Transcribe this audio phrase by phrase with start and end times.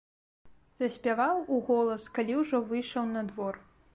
[0.79, 3.55] Заспяваў уголас, калі ўжо выйшаў на двор.